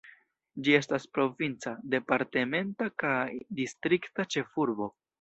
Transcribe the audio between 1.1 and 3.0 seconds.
provinca, departementa